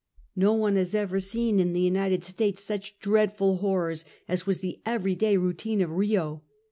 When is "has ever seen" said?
0.77-1.59